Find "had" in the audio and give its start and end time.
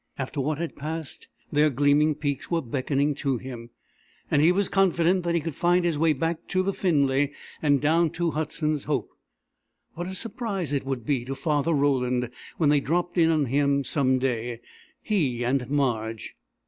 0.57-0.75